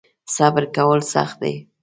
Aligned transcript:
صبر 0.35 0.63
کول 0.75 0.99
سخت 1.13 1.37
دی. 1.43 1.55